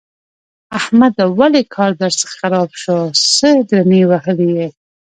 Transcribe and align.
احمده! 0.79 1.25
ولې 1.39 1.61
کار 1.75 1.91
درڅخه 2.01 2.27
خراب 2.39 2.69
شو؛ 2.81 2.97
څه 3.35 3.49
درنې 3.69 4.01
وهلی 4.11 4.49
يې؟! 4.57 4.67